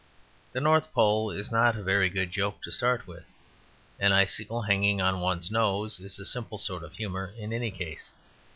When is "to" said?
2.63-2.71